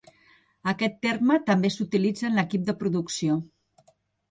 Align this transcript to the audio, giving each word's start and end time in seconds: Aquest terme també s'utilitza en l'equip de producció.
Aquest 0.71 0.95
terme 1.07 1.37
també 1.51 1.71
s'utilitza 1.77 2.27
en 2.31 2.41
l'equip 2.41 2.67
de 2.73 2.77
producció. 2.83 3.39